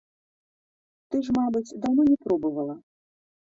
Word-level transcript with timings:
Ты 1.09 1.15
ж, 1.27 1.37
мабыць, 1.39 1.77
даўно 1.85 2.01
не 2.09 2.17
пробавала. 2.25 2.75